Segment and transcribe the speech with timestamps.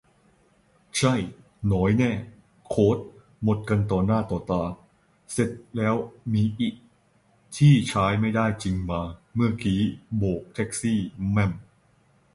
[0.97, 1.13] ใช่
[1.67, 2.11] หน่อยแน่
[2.67, 2.97] โค้ด
[3.43, 4.63] หมดกันต่อหน้าต่อตา
[5.31, 5.95] เสร็จแล้ว
[6.33, 6.69] มีอิ
[7.57, 9.01] ที่ใช้ไม่ได้จริงมา
[9.35, 9.81] เมื่อกี้
[10.17, 10.99] โบกแท็กซี่
[11.33, 11.51] แม่ม